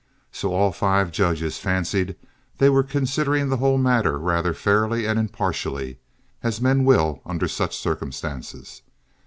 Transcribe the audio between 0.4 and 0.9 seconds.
all